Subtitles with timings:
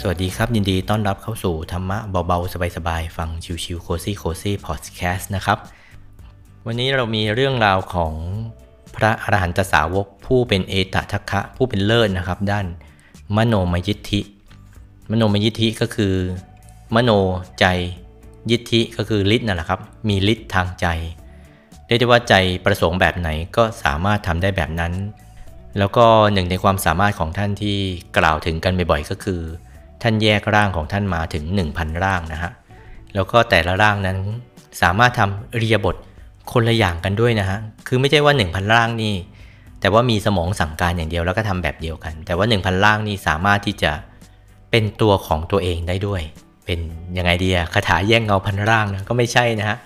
[0.00, 3.28] สวัสดีครับยินดีต้อนรับเข้าสู่ธรรมะเบาๆ สบายๆ ฟัง
[3.64, 5.58] ชิวๆโคซี่โคซี่พอดแคสต์นะครับ
[6.66, 8.14] วันนี้เรามีเรื่องราวของ
[8.96, 12.66] พระอรหันตสาวกผู้เป็นเอตทัคคะผู้เป็นเลิศนะครับ ด้าน
[13.36, 14.20] มโนมยิทธิ
[15.10, 16.14] มโนมยิทธิก็คือ
[16.94, 17.10] มโน
[17.58, 17.64] ใจ
[18.50, 20.86] ยิทธิก็คือฤทธิ์นั่นแหละครับ มีฤทธิ์ทางใจ
[21.86, 22.34] เรียกได้ว่าใจ
[22.64, 24.92] ประสงค์แบบไหนก็สามารถทำได้แบบนั้น
[25.78, 27.78] แล้วก็หนึ่งในความสามารถของท่านที่
[28.18, 29.42] กล่าวถึงกันบ่อยๆก็คือ
[30.02, 32.52] ท่านแยกร่างของท่านมาถึง 1,000 ร่างนะฮะ
[33.14, 34.18] แล้วก็แต่ละร่างนั้น
[34.82, 35.96] สามารถทำเรียบท
[36.52, 39.14] คนละอย่างกันด้วยนะฮะ คือไม่ใช่ว่า 1,000 ร่างนี่
[39.80, 43.92] แต่ว่ามีสมองสั่งการอย่างเดียวแล้วก็ทำแบบเดียวกัน แต่ว่า 1,000 ร่างนี่สามารถที่จะ
[44.70, 46.22] เป็นตัวของตัวเองได้ด้วย
[46.64, 46.80] เป็น
[47.16, 49.76] ยังไงดีอะคาถาแย่งเงาพันร่างนะก็ไม่ใช่นะฮะ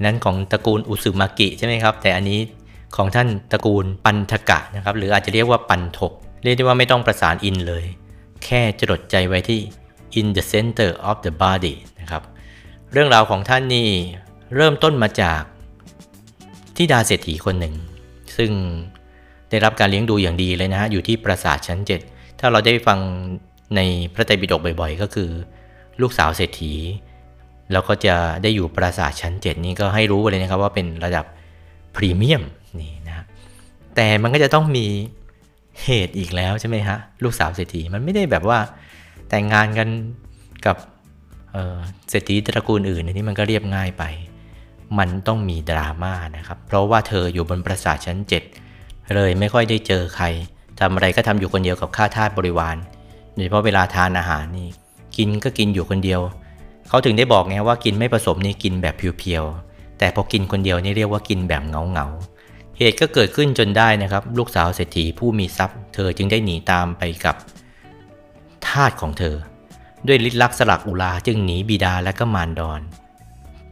[0.00, 2.40] นนั้นของตระกูลอุสุมากิใช่ไหมครับ แต่อันนี้
[2.96, 7.84] ของท่านตระกูลปันทกะนะครับ หรืออาจจะเรียกว่าปันทก เรียกได้ว่าไม่ต้องประสานอินเลย
[8.44, 9.60] แค่จดใจไว้ที่
[10.20, 12.22] in the center of the body นะครับ
[12.92, 13.88] เรื่องราวของท่านนี่
[14.54, 15.42] เริ่มต้นมาจาก
[16.76, 17.74] ที่ดาเศรษฐีคนหนึ่ง
[18.36, 18.50] ซึ่ง
[19.50, 21.78] ได้รับการเลี้ยงดูอย่างดีเลยนะฮะ อยู่ที่ปราสาทชั้น
[22.10, 22.98] 7 ถ้าเราได้ฟัง
[23.76, 23.80] ใน
[24.14, 25.30] พระไตรปิฎกบ่อยๆ ก็คือ
[26.00, 26.74] ลูกสาวเศรษฐี
[27.72, 31.24] แล้วก็จะได้อยู่ปราสาทชั้น 7 นี่ก็ให้รู้เลยนะครับว่าเป็นระดับ
[31.96, 32.42] พรีเมียม
[32.80, 33.24] นี่นะ
[33.94, 34.86] แต่มันก็จะต้องมี
[35.84, 38.58] เหตุอีกแล้วใช่ไหมฮะ ลูกสาวเศรษฐีมันไม่ได้แบบว่า
[39.28, 39.88] แต่งงานกัน
[40.66, 40.76] กับ
[42.10, 44.04] เศรษฐีตระกูลอื่นนี่มันก็เรียบง่ายไป
[44.98, 48.18] มันต้องมีดราม่านะครับ เพราะว่าเธออยู่บนปราสาทชั้น
[48.64, 50.26] 7 เลยไม่ค่อยได้เจอใคร
[50.80, 52.76] ทำอะไรก็ทำอยู่คนเดียวกับข้าทาสบริวาร
[53.34, 54.68] โดยเฉพาะเวลาทานอาหารนี่
[55.16, 56.20] กินก็กินอยู่คนเดียว
[56.88, 62.37] เขาถึงได้บอกไงว่ากินไม่ผสมนี่กินแบบเพียวๆแต่พอกินคนเดียวนี่เรียกว่ากินแบบเงาๆ
[62.78, 67.36] เหตุก็เกิดขึ้นจนได้นะครับ ลูกสาวเศรษฐีผู้มีทรัพย์ เธอจึงได้หนีตามไปกับ
[68.66, 69.36] ทาสของเธอ
[70.06, 72.80] ด้วยฤทธิ์ลักษลักอุลาจึงหนีบิดาและก็มารดอน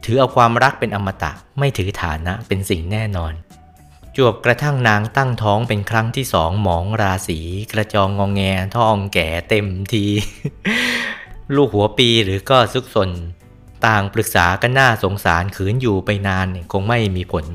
[0.03, 3.33] ถือเอาความรักเป็นอมตะไม่ถือฐานะเป็นสิ่งแน่นอน
[4.15, 7.39] จวบกระทั่งนางตั้งท้องเป็นครั้งที่สองหมองราศี
[7.71, 8.41] กระจองงองแง
[8.75, 10.05] ท้องแก่เต็มที
[11.55, 13.09] ลูกหัวปีหรือก็ซุกซน
[13.85, 17.45] ต่างปรึกษากันหน้าสงสารขืนอยู่ไปนานคงไม่มีผล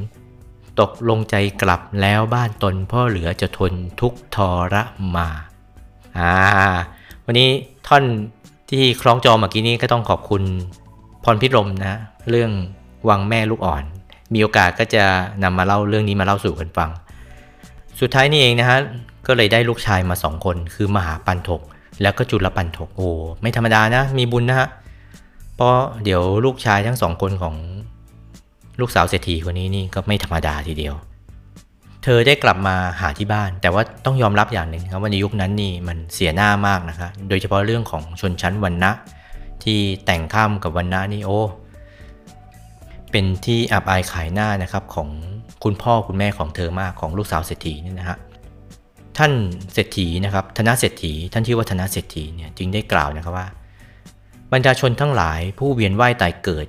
[0.83, 4.39] ตกลงใจกลับแล้วบ้านตนพ่อเหลือจะทนทุกท
[4.73, 4.75] ร
[5.17, 5.29] มา
[6.19, 6.35] อ่า
[7.27, 7.49] วันนี้
[7.89, 8.05] ท่อน
[8.71, 10.43] ที่คล้องจอเมื่อกี้นี้ก็ต้องขอบคุณ
[11.25, 11.99] พรพิรมนะ
[12.31, 12.51] เรื่อง
[13.09, 13.85] วังแม่ลูกอ่อน
[14.33, 15.05] มีโอกาสก็จะ
[15.43, 16.91] นำมาเล่าเรื่องนี้มาเล่าสู่กันฟัง
[18.01, 18.79] สุดท้ายนี่เองนะฮะ
[19.27, 21.61] ก็เลยได้ลูกชายมาสองคน คือมหาปันทก
[22.03, 23.11] แล้วก็จุลปันทกโอ้
[23.41, 24.69] ไม่ธรรมดานะ มีบุญนะฮะ
[25.57, 27.55] เพราะเดี๋ยวลูกชายทั้งสองคนของ
[28.83, 30.95] ลูกสาวเศรษฐีคนนี้นี่ก็ไม่ธรรมดาทีเดียว
[32.05, 38.91] เธอได้กลับมาหาที่บ้าน แต่ว่าต้องยอมรับอย่างหนึ่งครับว่าในยุคนั้นนี่มันเสียหน้ามากนะคะ โดยเฉพาะเรื่องของชนชั้นวรรณะ
[39.65, 41.41] ที่แต่งข้ามกับวรรณะนี่โอ้
[43.11, 45.09] เป็นที่อับอายขายหน้านะครับของ
[45.65, 48.19] คุณพ่อคุณแม่ของเธอมากของลูกสาวเศรษฐีนี่นะฮะ
[49.19, 49.33] ท่าน
[49.73, 53.49] เศรษฐีนะครับธนเศรษฐี ท่านชื่อว่าธนเศรษฐีเนี่ยจึงได้กล่าวนะครับว่า
[54.53, 56.67] บรรดาชนทั้งหลายผู้เวียนว่ายตายเกิด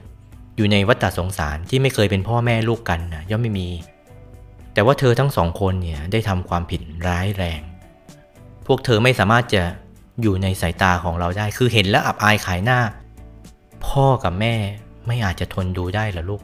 [0.55, 3.69] อยู่ในวัฏสงสารที่ไม่เคยเป็นพ่อแม่ลูกกันนะย่อมไม่มี
[4.73, 7.61] แต่ว่าเธอทั้งสองคนเนี่ยได้ทำความผิดร้ายแรง
[8.67, 9.63] พวกเธอไม่สามารถจะ
[10.21, 12.79] อยู่ในสายตาของเราได้คือเห็นแล้วอับอายขายหน้า
[13.85, 14.55] พ่อกับแม่
[15.07, 16.41] ไม่อาจจะทนดูได้หรอลูก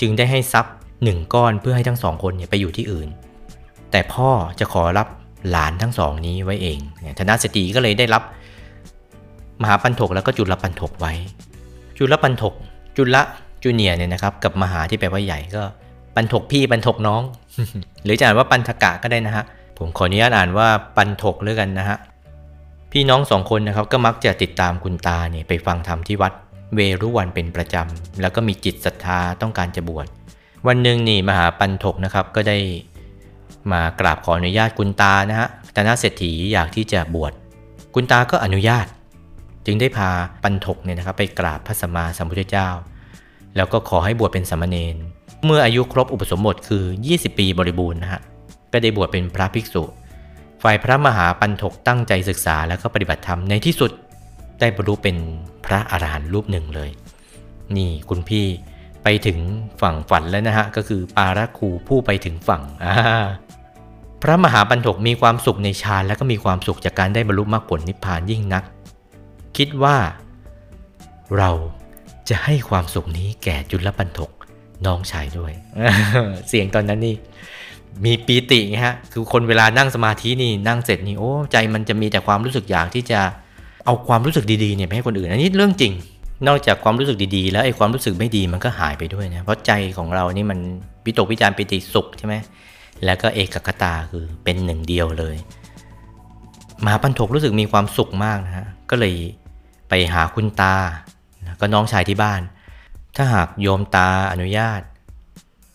[0.00, 0.74] จึงได้ให้ทรัพย์
[1.04, 3.08] หนึ่งก้อนเพื่อให้ทั้งสองคนเนี่ยไปอยู่ที่อื่น
[3.90, 4.30] แต่พ่อ
[4.60, 5.08] จะขอรับ
[5.50, 8.22] หลานทั้งสองนี้ไว้เองเนี่ยธนสตรีก็เลยได้รับ
[9.62, 11.12] มหาปันถกแล้วก็จุลปันถกไว้
[11.98, 12.54] จุลปันถก
[12.98, 13.16] จุล
[13.62, 15.62] จูเนียเนี่ยนะครับกับมหาที่แปลว่าใหญ่ก็
[16.14, 17.22] ปันถกพี่ปันถกน้อง
[18.04, 19.44] หรือจะอ่านว่าปันทกะก็ได้นะฮะ
[19.78, 21.98] ผมขออนุญาตอ่านว่าปันถกเลยกันนะฮะ
[22.92, 26.32] พี่น้องสองคนนะครับก็มักจะติดตามคุณตาเนี่ยไปฟังธรรมที่วัด
[26.74, 30.06] เวรุวันเป็นประจำ แล้วก็มีจิตศรัทธาต้องการจะบวช
[30.66, 32.58] วันหนึ่งนี่มหาปันถกนะครับก็ได้
[33.72, 37.32] มากราบขออนุญาตคุณตานะฮะตนาเศรษฐีอยากที่จะบวช
[37.94, 38.86] คุณตาก็อนุญาต
[39.68, 40.10] จึงได้พา
[40.42, 42.68] ปันถกเนี่ยนะครับไปกราบพระสัมมาสัมพุทธเจ้า
[43.56, 44.96] แล้วก็ขอให้บวชเป็นสามเณร
[45.44, 48.20] เมื่ออายุครบอุปสมบทคือ 20 ปีบริบูรณ์นะฮะ
[48.72, 49.82] ก็ได้บวชเป็นพระภิกษุ
[50.62, 53.90] ฝ่ายพระมหาปันถกตั้งใจศึกษาแล้วก็ปฏิบัติธรรมในที่สุด
[54.60, 55.16] ได้บรรลุเป็น
[55.66, 56.90] พระอรหันต์รูปหนึ่งเลย
[57.76, 58.46] นี่คุณพี่
[59.02, 59.38] ไปถึง
[59.82, 62.62] ฝั่งฝันแล้วนะฮะก็คือปาราคูผู้ไปถึงฝั่ง
[64.22, 68.64] พระมหาปันถกมีความสุขในฌานและก็มีความสุขจากการได้บรรลุมรรคผลนิพพานยิ่งนัก
[69.58, 69.96] คิดว่า
[71.38, 71.50] เรา
[72.28, 74.30] จะให้ความสุขนี้แก่จุลปันถก
[74.86, 75.52] น้องชายด้วย
[76.48, 77.14] เสียงตอนนั้นนี่
[78.04, 83.20] มีปีติไงฮะ คือคนเวลานั่งสมาธินี่นั่งเสร็จนี่โอ้ใจมันจะมีแต่ความรู้สึกอยากที่จะ
[83.84, 85.92] เอาความรู้สึกดีๆเนี่ยไปให้คนอื่น อันนี้เรื่องจริง
[86.48, 90.58] นอกจากความรู้สึกดีๆ แล้วไอ้ความรู้สึกไม่ดีมันก็หายไปด้วยนะ เพราะใจของเรานี่มัน
[91.04, 92.34] วิตกวิจารปิติสุขใช่ไหม
[93.04, 95.36] แล้วก็เอกคตาคือเป็นหนึ่งเดียวเลย
[96.84, 99.14] มหาปันทกรู้สึกมีความสุขมากนะฮะ ก็เลย
[99.88, 100.74] ไปหาคุณตา
[101.60, 102.40] ก็น้องชายที่บ้าน
[103.16, 104.80] ถ้าหากโยมตาอนุญาต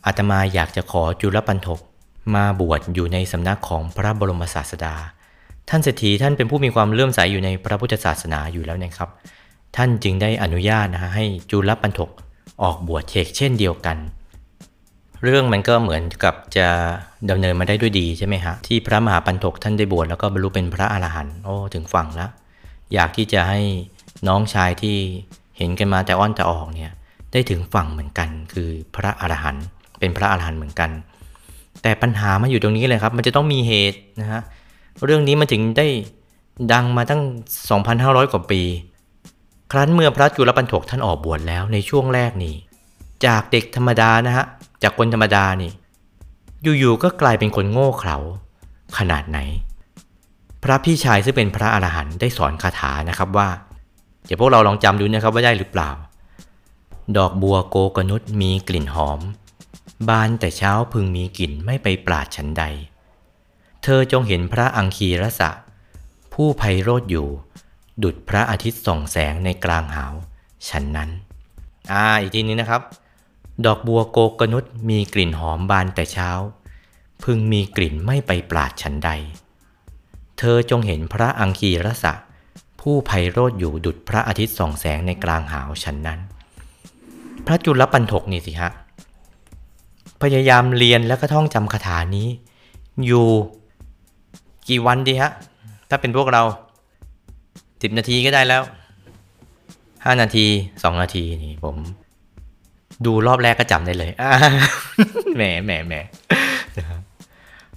[0.05, 1.79] อาตมาอยากจะขอจุลปันทก
[2.35, 4.95] มาบวชอยู่ในสำนักของพระบรมศาสดา
[5.69, 9.09] ท่านเศรษฐีท่านเป็นผู้มีความเลื่อมใสยอยู่ในพระพุทธศาสนาอยู่แล้วนะครับ
[9.75, 12.09] ท่านจึงได้อนุญาตนะฮะให้จุลปันทก
[12.63, 13.97] ออกบวชเชกเช่นเดียวกัน
[15.23, 16.67] เรื่องมันก็เหมือนกับจะ
[17.29, 22.31] ดำเนินมาได้ด้วยดีใช่ไหมฮะที่พระมหาปันทกท่านได้บวชแล้วก็บรรลุเป็นพระอรหันต์โอ้ถึงฝั่งแล้ว
[22.93, 23.61] อยากที่จะให้
[24.27, 24.97] น้องชายที่
[25.57, 26.91] เห็นกันมาแต่อ้อนแต่ออกเนี่ย
[27.31, 29.65] ได้ถึงฝั่งเหมือนกัน คือพระอรหันต์
[29.99, 30.89] เป็นพระอรหันต์เหมือนกัน
[31.81, 34.41] แต่ปัญหามาอยู่ตรงนี้เลยครับ มันจะต้องมีเหตุนะฮะ
[35.05, 35.87] เรื่องนี้มันถึงได้
[36.73, 37.21] ดังมาตั้ง
[37.77, 38.61] 2,500 กว่าปี
[39.71, 42.55] ครั้นเมื่อพระจุลปันถกท่านออกบวชแล้วในช่วงแรกนี่
[43.25, 44.45] จากเด็กธรรมดานะฮะ
[44.83, 45.71] จากคนธรรมดานี่
[46.79, 48.17] อยู่ๆก็กลายเป็นคนโง่เขลา
[48.97, 49.39] ขนาดไหน
[50.63, 53.47] พระพี่ชายซึ่งเป็นพระอรหันต์ได้สอนคาถานะครับว่า
[54.25, 55.89] เดี๋ยวพวกเราลองจำดูนะครับว่าได้หรือเปล่า
[57.17, 59.19] ดอกบัวโกกนุษมีกลิ่นหอม
[60.09, 62.63] บานแต่เช้าพึงมีกลิ่นไม่ไปปราดฉันใด
[63.83, 65.51] เธอจงเห็นพระอังคีรสะ
[66.33, 67.27] ผู้ไพโรธอยู่
[68.03, 70.13] ดุดพระอาทิตย์ส่องแสงในกลางหาว
[70.69, 71.09] ฉันนั้น
[71.91, 72.81] อ่าอีกทีนึงนะครับ
[73.65, 76.29] ดอกบัวโกกนุษมีกลิ่นหอมบานแต่เช้า
[77.23, 79.09] พึงมีกลิ่นไม่ไปปราดฉันใด
[80.37, 82.13] เธอจงเห็นพระอังคีรสะ
[82.87, 86.19] ผู้ไพโรธอยู่ดุดพระอาทิตย์ส่องแสงในกลางหาวฉันนั้น
[87.45, 88.71] พระจุลปันถกนี่สิฮะ
[90.21, 92.27] พยายามเรียนแล้วก็ท่องจำคาถานี้
[93.05, 93.25] อยู่
[94.69, 95.31] กี่วันดีฮะ
[95.89, 96.41] ถ้าเป็นพวกเรา
[97.81, 98.61] สิบนาทีก็ได้แล้ว
[100.05, 100.45] ห้านาที
[100.83, 101.75] สองนาทีนี่ผม
[103.05, 104.11] ดูรอบแรกก็จำได้เลย
[105.35, 105.93] แหมแหมแหม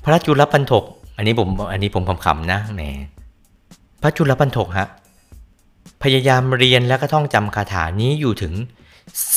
[0.02, 0.84] พระจุลปันถก
[1.16, 2.82] อันนี้ผม อันนี้ผมคำๆนะแหม
[4.06, 4.88] ระจุลปันถกฮะ
[6.02, 8.52] พยายามเรียนแล้วก็ท่องจำคาถานี้อยู่ถึง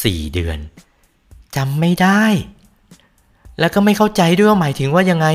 [0.04, 0.60] สี่เดือน
[1.56, 2.24] จำไม่ได้
[3.60, 5.27] แล้วก็ไม่เข้าใจด้วยว่าหมายถึงว่ายังไง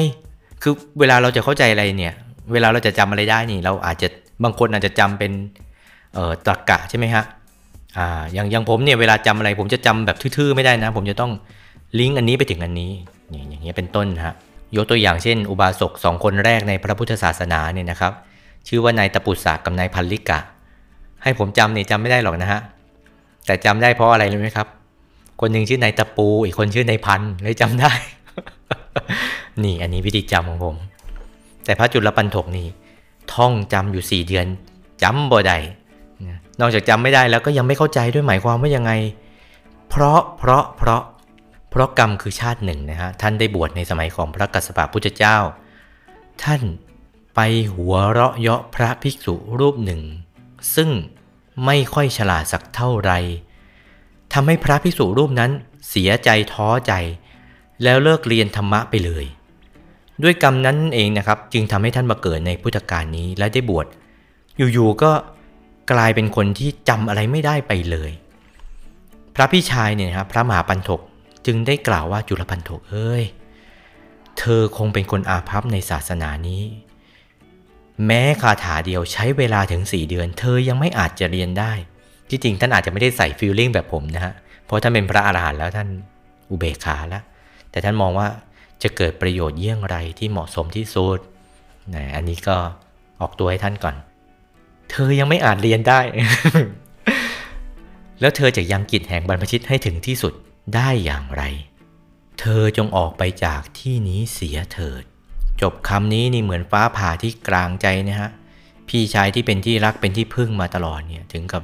[0.63, 2.15] คือเวลาเราจะเข้าใจอะไรเนี่ย
[2.53, 4.09] เวลาเราจะจำอะไรได้นี่ เราอาจจะ
[4.45, 5.33] บางคนอาจจะจำเป็น
[6.15, 7.25] เอ่อตรรกะใช่ไหมฮะ
[7.99, 11.33] อ่าอย่างอย่างผมเนี่ยเวลาจำอะไร ผมจะจำแบบทื่อๆไม่ได้นะ ผมจะต้อง
[11.99, 12.93] ลิงก์อันนี้ไปถึงอันนี้
[13.33, 14.35] อย่างเงี้ยเป็นต้นฮะ
[14.77, 18.13] ยกตัวอย่างเช่น อุบาสกสองคนแรกในพระพุทธศาสนาเนี่ยนะครับ
[18.69, 20.39] ชื่อว่านายตะปุษะกับนายพันลิกะ
[21.23, 22.61] ให้ผมจำเนี่ยจำไม่ได้หรอกนะฮะ
[23.47, 24.67] แต่จำได้เพราะอะไรรู้ไหมครับ
[25.41, 27.93] คนหนึ่งชื่อนายตะปู อีกคนชื่อนายพันเลยจำได้
[29.63, 30.77] นี่อันนี้วิธีจำของผม
[31.65, 32.67] แต่พระจุลปันถกนี่
[33.35, 34.47] ท่องจำอยู่ 4 เดือน
[35.03, 35.57] จำบ่ได้
[36.61, 38.93] นอกจากจำไม่ได้แล้วก็ยังไม่เข้าใจด้วยหมายความว่ายังไง
[39.91, 41.03] เพราะเพราะเพราะ
[41.71, 45.37] เพราะกรรมคือชาติหนึ่งนะฮะท่านได้บวชในสมัยของพระกัสสปะพุทธเจ้า
[46.43, 46.61] ท่าน
[47.35, 47.41] ไป
[47.75, 50.03] หัวเราะเยาะพระภิกษุรูปหนึ่ง
[50.75, 50.91] ซึ่ง
[51.65, 53.13] ไม่ค่อยฉลาดสักเท่าไร
[54.33, 55.51] ทำให้พระภิกษุรูปนั้น
[55.89, 56.93] เสียใจท้อใจ
[57.83, 59.25] แล้วเลิกเรียนธรรมะไปเลย
[60.23, 63.87] ด้วยกรรมนั้นเองนะครับ จึงทำให้ท่านมาเกิดในพุทธกาลนี้และได้บวช
[64.57, 65.13] อยู่ๆก็
[65.93, 68.11] กลายเป็นคนที่จำอะไรไม่ได้ไปเลย
[69.35, 71.01] พระพี่ชายเนี่ยครับพระมหาปันถก
[71.47, 73.25] จึงได้กล่าวว่าจุลปันถกเอ้ย
[74.39, 76.63] เธอคงเป็นคนอาภัพในศาสนานี้
[78.07, 81.73] แม้คาถาเดียวใช้เวลาถึง 4 เดือน เธอยังไม่อาจจะเรียนได้
[82.31, 84.35] ที่จริงท่านอาจจะไม่ได้ใส่ฟีลลิ่งแบบผมนะฮะ
[84.65, 85.89] เพราะท่านเป็นพระอาหารหันต์แล้วท่าน
[86.51, 87.23] อุเบกขาแล้ว
[87.71, 88.29] แต่ท่านมองว่า
[88.83, 91.19] จะเกิดประโยชน์เยี่ยงไรที่เหมาะสมที่สุด
[91.95, 92.57] นะอันนี้ก็
[93.21, 93.97] ออกตัวให้ท่านก่อน
[94.91, 96.01] เธอยังไม่อาจเรียนได้
[98.21, 100.33] แล้วเธอจะยังกิจแห่งบรรพชิตให้ถึงที่สุด
[100.75, 101.43] ได้อย่างไร
[102.41, 105.05] เธอจงออกไปจากที่นี้เสียเถิด
[105.65, 108.31] จบคำนี้นี่เหมือนฟ้าผ่าที่กลางใจนะฮะ
[108.89, 111.63] พี่ชายที่เป็นที่รักเป็นที่พึ่งมาตลอดเนี่ยถึงกับ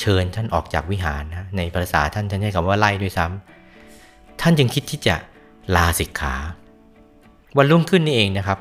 [0.00, 5.16] เชิญท่านออกจากวิหารนะในภาษาท่านท่านใช้คำว่าไล่ด้วยซ้ำท่านจึงคิดที่จะ
[5.76, 6.34] ลาสิกขา
[7.56, 8.58] วันรุ่งขึ้นนี่เองนะครับ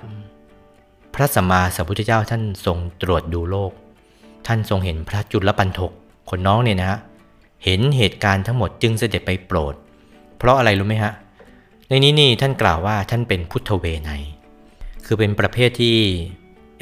[1.13, 3.71] พระสัมมาสัมพุทธเจ้าท่านทรงตรวจดูโลก
[4.47, 5.91] ท่านทรงเห็นพระจุลปันถก
[6.29, 6.99] คนน้องเนี่ยนะฮะ
[7.63, 9.73] เห็นเหตุการณ์ทั้งหมดจึงเสด็จไปโปรด
[10.37, 11.13] เพราะอะไรรู้ไหมฮะ
[11.87, 14.11] ในนี้นี่ท่านกล่าวว่าท่านเป็นพุทธเวไน
[15.13, 15.97] คือเป็นประเภทที่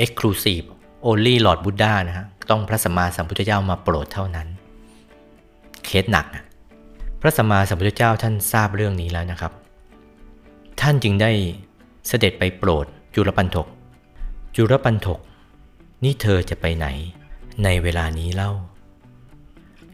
[0.03, 0.65] exclusive
[1.07, 4.47] only Lord Buddha นะฮะต้องพระสัมมาสัมพุทธเจ้ามาโปรดเท่านั้น
[5.85, 6.43] เคสหนักนะ
[7.21, 9.51] พระสัมมาสัมพุทธเจ้าท่านทราบเรื่องนี้แล้วนะครับ
[10.81, 11.31] ท่านจึงได้
[12.07, 13.67] เสด็จไปโปรดจุลปันถก
[14.55, 15.19] จุลปันถก
[16.03, 16.87] นี่เธอจะไปไหน
[17.63, 18.51] ในเวลานี้เล่า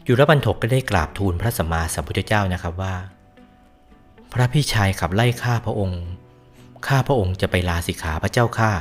[0.07, 2.95] ยุรบันทกก็ได้กราบทูลพระสัมมาสัมพุทธเจ้านะครับว่า
[4.33, 6.03] พระพี่ชายขับไล่ข้าพระองค์
[6.87, 8.71] ข้าพระองค์จะไปลาสิกขาพระเจ้าข้า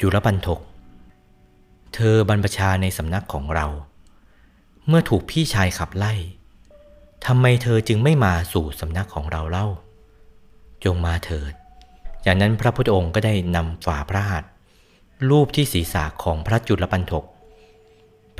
[0.00, 0.60] ยุรบันทก
[1.94, 3.66] เธอบรรพชาในสำนักของเรา
[4.86, 6.12] เมื่อถูกพี่ชายขับไล่
[7.26, 9.66] ทำไมเธอจึงไม่มาสู่สำนักของเราเล่า
[10.84, 11.52] จงมาเถิด
[12.24, 14.50] จากนั้นพระพุทธองค์ก็ได้นำฝ่าพระหัตถ์
[15.30, 17.24] รูปที่ศีรษะของพระจุลปันทก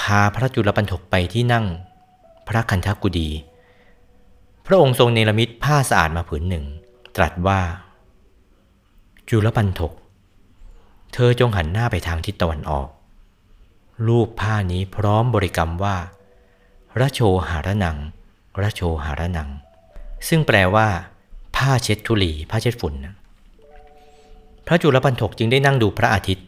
[0.00, 1.67] พาพระจุลปันทกไปที่นั่ง
[2.49, 3.31] พระคันธกุดี
[4.67, 6.67] พระองค์ทรงเนรมิตผ้าสะอาดมาผืนหนึ่ง
[7.21, 7.61] ตรัสว่า
[9.29, 9.93] จุลปันทก
[11.12, 12.89] เธอจงหันหน้าไปทางทิศตะวันออก
[14.07, 15.97] รูปผ้านี้พร้อมบริกรรมว่า
[17.00, 17.99] ระโชหารนัง
[18.61, 19.50] ระโชหารนัง
[20.29, 20.89] ซึ่งแปลว่า
[21.57, 22.95] ผ้าเช็ดทุลีผ้าเช็ดฝุ่น
[24.67, 26.47] พระจุลปันทกจึงได้นั่งดูพระอาทิตย์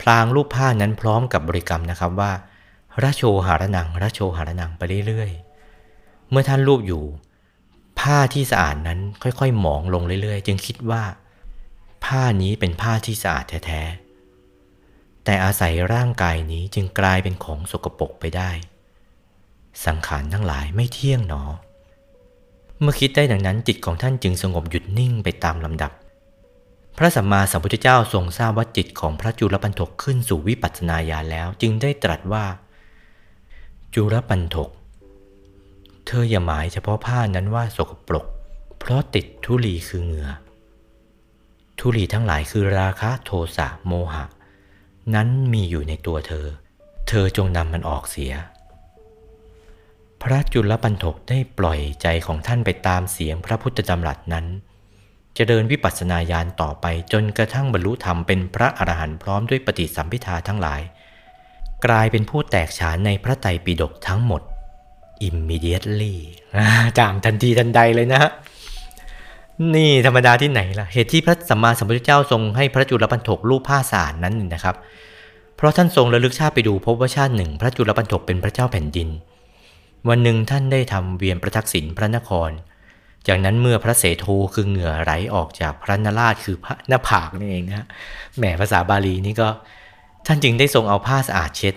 [0.00, 2.32] พลางรูปผ้านั้นพร้อมกับบริกรรมนะครับว่า
[3.02, 7.04] ระโชหารนังระโชหารนังไปเรื่อยๆ เมื่อท่านรูปอยู่
[8.00, 11.02] ผ้าที่สะอาดนั้นค่อยๆหมองลงเรื่อยๆ จึงคิดว่า
[12.04, 18.50] ผ้านี้เป็นผ้าที่สะอาดแท้ๆ แต่อาศัยร่างกายนี้จึงกลายเป็นของสกปรกไปได้
[19.86, 21.42] สังขารทั้งหลายไม่เที่ยงหนอ
[22.80, 25.92] เมื่อคิดได้ดังนั้นจิตของท่านจึงสงบหยุดนิ่งไปตามลำดับ
[26.98, 32.44] พระสัมมาสัมพุทธเจ้าทรงทราบว่าจิตของพระจุลปันทกขึ้นสู่วิปัสสนาญาณแล้ว จึงได้ตรัสว่า
[33.94, 34.70] จุลปันทก
[36.08, 38.26] เธออย่าหมายเฉพาะผ้านั้นว่าสกปรก
[38.78, 40.28] เพราะติดทุลีคือเหงื่อ
[41.78, 44.24] ทุลีทั้งหลายคือราคะโทสะโมหะ
[45.14, 46.46] นั้นมีอยู่ในตัวเธอ
[47.08, 48.32] เธอจงนำมันออกเสีย
[50.22, 54.46] พระจุลปันทกได้ปล่อยใจของท่านไปตามเสียงพระพุทธดำรัสนั้น
[55.36, 60.80] จะเจริญวิปัสสนาญาณต่อไปจนกระทั่งบรรลุธรรมเป็นพระอรหันต์พร้อมด้วยปฏิสัมพิทาทั้งหลาย
[61.86, 64.42] กลายเป็นผู้แตกฉานในพระไตรปิฎกทั้งหมด
[65.26, 66.14] immediately
[66.98, 68.20] จามทันทีทันใดเลยนะ
[69.74, 74.76] นี่ธรรมดาที่ไหนล่ะ เหตุที่พระสัมมาสัมพุทธเจ้าทรงให้พระจุลปันทกรูปผ้าสารนั้นนะครับ
[75.56, 79.08] เพราะท่านทรงระลึกชาติไปดูพบว่าชาติหนึ่ง พระจุลปันทกเป็นพระเจ้าแผ่นดิน
[80.08, 82.50] วันหนึ่งท่านได้ทำเวียนประทักษิณพระนคร
[83.28, 87.86] จากนั้นเมื่อพระเสโทคือเหงื่อไหลออกจากพระนราชคือพระหน้าผากนี่เองนะ
[88.36, 89.48] แหมภาษาบาลีนี่ก็
[90.26, 91.74] ท่านจึงได้ทรงเอาผ้าสะอาดเช็ด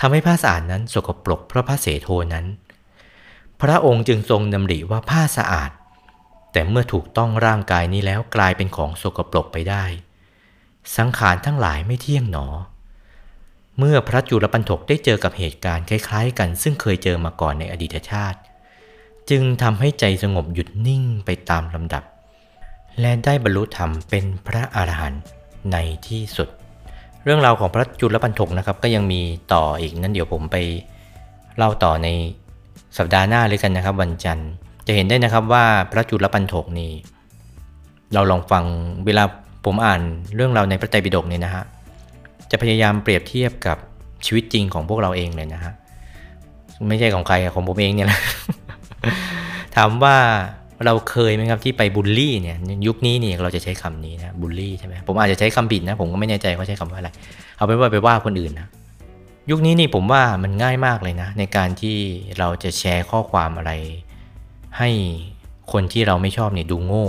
[0.00, 2.46] ทำให้ผ้าสะอาดนั้นสกปรกเพราะพระเสโทนั้น
[3.62, 5.70] พระองค์จึงทรงดำริว่าผ้าสะอาด
[6.52, 9.84] แต่เมื่อถูกต้องร่างกายนี้แล้วกลายเป็นของสกปรกไปได้
[10.96, 12.46] สังขารทั้งหลายไม่เที่ยงหนอ
[13.78, 18.38] เมื่อพระจุลปันถกได้เจอกับเหตุการณ์คล้ายๆ กัน ซึ่งเคยเจอมาก่อนในอดีตชาติ
[19.30, 22.04] จึงทำให้ใจสงบหยุดนิ่งไปตามลำดับ
[23.00, 25.22] และได้บรรลุธรรมเป็นพระอรหันต์
[25.72, 26.48] ในที่สุด
[27.24, 29.20] เรื่องราวของพระจุลปันถกนะครับก็ยังมี
[29.52, 30.56] ต่ออีกนั้นเดี๋ยวผมไป
[31.56, 32.08] เล่าต่อใน
[32.98, 34.50] สัปดาห์หน้าเลยกันนะครับวันจันทร์
[34.86, 36.90] จะเห็นได้นะครับว่าพระจุลปันโถกนี่
[38.14, 38.64] เราลองฟัง
[39.06, 39.24] เวลา
[39.64, 40.00] ผมอ่าน
[40.34, 41.64] เรื่องราวในพระไตรปิฎกเนี่ยนะฮะ
[42.50, 43.76] จะพยายามเปรียบเทียบกับ
[44.26, 45.72] ชีวิตจริงของพวกเราเองเลยนะฮะ
[46.88, 48.20] ไม่ใช่ของใครของผมเองเนี่ยแหละ
[49.76, 50.16] ถามว่า
[50.84, 57.10] เราเคยไหมครับที่ไปบูลลี่เนี่ยยุคนี้นี่เราจะใช้คำนี้นะบูลลี่ใช่ไหมผมอาจจะใช้คำผิดนะผมก็ไม่แน่ใจว่าใช้คำว่าอะไร
[57.56, 58.68] เอาไปว่าไปว่าคนอื่นนะ
[59.50, 61.96] ยุคนี้นี่ผมว่ามันง่ายมากเลยนะ ในการที่
[62.38, 63.72] เราจะแชร์ข้อความอะไร
[64.78, 64.90] ให้
[65.72, 67.06] คนที่เราไม่ชอบเนี่ยดูโง่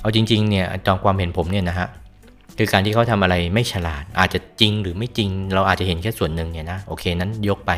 [0.00, 1.88] เอาจริง ๆ เนี่ยตามความเห็นผมเนี่ยนะฮะ
[2.58, 7.72] คือการที่เขาทำอะไรไม่ฉลาด อาจจะจริงหรือไม่จริง เราอาจจะเห็นแค่ส่วนหนึ่งเนี่ยนะโอเคนั้นยกไป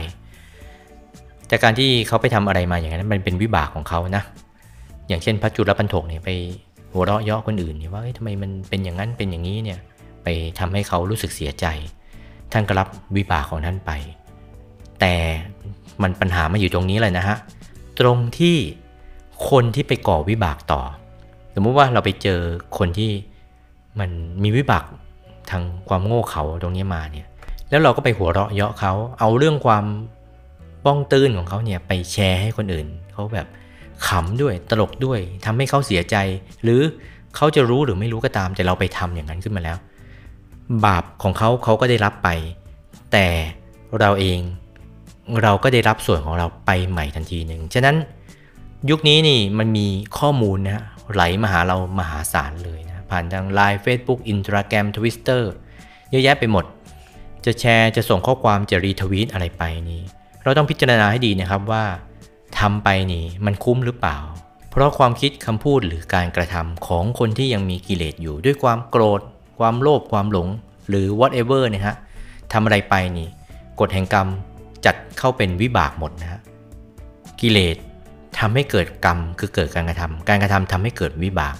[1.48, 4.22] แต่การที่เขาไปทำอะไรมาอย่างนั้นมันเป็นวิบากของเขานะ
[5.08, 6.30] อย่างเช่นพระจุลปันถกเนี่ยไป
[6.92, 9.78] หัวเราะเยาะคนอื่นเนี่ยว่าทำไมมันเป็นอย่างนั้นเป็นอย่างนี้เนี่ย
[10.24, 10.28] ไป
[10.58, 11.66] ทำให้เขารู้สึกเสียใจ
[12.52, 13.90] ท่านก็รับวิบากของท่านไป
[15.00, 15.14] แต่
[16.02, 17.36] มันปัญหามาอยู่ตรงนี้เลยนะฮะ
[18.00, 18.56] ตรงที่
[19.50, 20.80] คนที่ไปก่อวิบากต่อ
[21.54, 22.40] สมมุติว่าเราไปเจอ
[22.78, 23.10] คนที่
[24.00, 24.10] มัน
[24.42, 24.84] มีวิบาก
[25.50, 27.26] ทางความโง่เขาตรงนี้มาเนี่ย
[27.70, 29.84] แล้วเราก็ไปหัวเราะเยาะเขา เอาเรื่องความ
[30.84, 33.46] บ้องตื้นของเขาเนี่ยไปแชร์ให้คนอื่น เขาแบบ
[34.06, 36.16] ขำด้วยตลกด้วยทำให้เขาเสียใจ
[36.62, 36.80] หรือ
[37.36, 39.76] เขาจะรู้หรือไม่รู้ก็ตามแต่เราไปทำอย่างนั้นขึ้นมาแล้ว
[40.84, 42.28] บาปของเขาเขาก็ได้รับไป
[43.12, 43.26] แต่
[44.00, 44.40] เราเอง
[45.42, 47.96] เราก็ได้รับส่วนของเราไปใหม่ทันทีหนึ่ง ฉะนั้น
[48.90, 49.86] ยุคนี้นี่มันมี
[50.18, 55.42] ข้อมูลนะไหลมาหาเรามหาศาลเลยนะ ผ่านทาง Line Facebook Instagram Twitter
[56.10, 56.64] เยอะแยะไปหมด
[57.44, 60.02] จะแชร์จะส่งข้อความจะรีทวีตอะไรไปนี่
[60.42, 61.84] เราต้องพิจารณาให้ดีนะครับว่า
[62.58, 64.18] ทำไปนี่มันคุ้มหรือเปล่า
[64.70, 69.20] เพราะความคิดคำพูดหรือการกระทำของคนที่ยังมีกิเลสอยู่ด้วยความโกรธ
[69.60, 70.48] ความโลภความหลง
[70.88, 71.96] หรือ whatever เนะฮะ
[72.52, 73.28] ทำอะไรไปนี่
[73.80, 74.28] กฎแห่งกรรม
[74.86, 76.40] จัดเข้าเป็นวิบากหมดนะฮะ
[77.40, 77.76] กิเลส
[78.38, 81.56] ทำให้เกิดกรรมคือเกิดการกระทำการกระทำทำให้เกิดวิบาก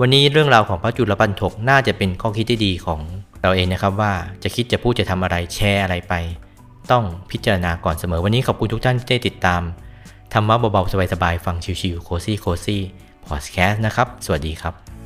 [0.00, 3.00] วันนี้เรื่องราวของพระจุลปันทกน่าจะเป็นข้อคิดที่ดีของ
[3.42, 6.14] เราเองนะครับว่าจะคิดจะพูดจะทำอะไรแชร์อะไรไป
[6.90, 9.62] ต้องพิจารณาก่อนเสมอ วันนี้ขอบคุณทุกท่านที่ได้ติดตาม
[10.32, 12.82] ธรรมะเบาๆสบายๆฟังชิวๆโคซี่โคซี่
[13.26, 14.99] พอดแคสต์นะครับ สวัสดีครับ